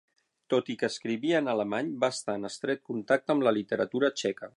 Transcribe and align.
Tot 0.53 0.69
i 0.73 0.75
que 0.83 0.87
escrivia 0.93 1.41
en 1.43 1.51
alemany, 1.53 1.91
va 2.05 2.09
estar 2.15 2.37
en 2.41 2.49
estret 2.51 2.81
contacte 2.93 3.35
amb 3.35 3.47
la 3.49 3.55
literatura 3.59 4.11
txeca. 4.23 4.49